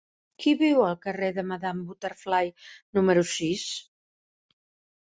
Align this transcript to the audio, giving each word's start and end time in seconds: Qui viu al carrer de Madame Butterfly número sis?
Qui 0.43 0.53
viu 0.61 0.79
al 0.85 0.95
carrer 1.03 1.29
de 1.35 1.43
Madame 1.51 1.83
Butterfly 1.91 2.51
número 3.01 3.27
sis? 3.35 3.69